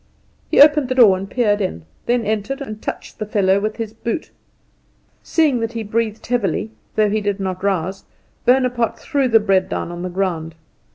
He 0.49 0.59
opened 0.59 0.89
the 0.89 0.95
door 0.95 1.15
and 1.15 1.29
peered 1.29 1.61
in; 1.61 1.85
then 2.07 2.25
entered, 2.25 2.59
and 2.59 2.81
touched 2.81 3.19
the 3.19 3.25
fellow 3.27 3.59
with 3.59 3.75
his 3.77 3.93
boot. 3.93 4.31
Seeing 5.21 5.59
that 5.59 5.73
he 5.73 5.83
breathed 5.83 6.25
heavily, 6.25 6.71
though 6.95 7.11
he 7.11 7.21
did 7.21 7.39
not 7.39 7.63
rouse, 7.63 8.03
Bonaparte 8.43 8.97
threw 8.97 9.27
the 9.27 9.39
bread 9.39 9.69
down 9.69 9.91
on 9.91 10.01
the 10.01 10.09
ground. 10.09 10.55